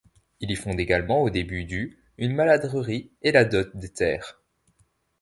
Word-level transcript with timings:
Il 0.39 0.49
y 0.49 0.55
fonde 0.55 0.79
également 0.79 1.21
au 1.21 1.29
début 1.29 1.63
du 1.63 1.99
une 2.17 2.33
maladrerie 2.33 3.11
et 3.21 3.31
la 3.31 3.45
dote 3.45 3.77
de 3.77 3.85
terres. 3.85 4.41